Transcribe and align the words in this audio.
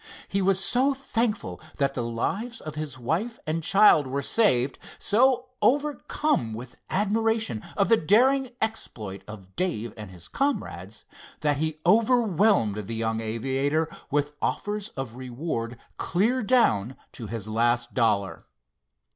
He 0.27 0.41
was 0.41 0.59
so 0.59 0.95
thankful 0.95 1.61
that 1.77 1.93
the 1.93 2.01
lives 2.01 2.59
of 2.59 2.73
his 2.73 2.97
wife 2.97 3.37
and 3.45 3.61
child 3.61 4.07
were 4.07 4.23
saved, 4.23 4.79
so 4.97 5.49
overcome 5.61 6.55
with 6.55 6.75
admiration 6.89 7.61
of 7.77 7.87
the 7.87 7.97
daring 7.97 8.49
exploit 8.59 9.21
of 9.27 9.55
Dave 9.55 9.93
and 9.95 10.09
his 10.09 10.27
comrades, 10.27 11.05
that 11.41 11.57
he 11.57 11.81
overwhelmed 11.85 12.87
the 12.87 12.95
young 12.95 13.21
aviator 13.21 13.87
with 14.09 14.35
offers 14.41 14.89
of 14.97 15.15
reward 15.17 15.77
clear 15.97 16.41
down 16.41 16.95
to 17.11 17.27
his 17.27 17.47
last 17.47 17.93
dollar. 17.93 18.47